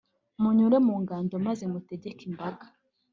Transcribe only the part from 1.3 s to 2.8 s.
maze mutegeke imbaga,